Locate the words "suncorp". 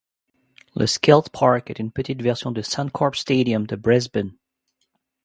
2.63-3.15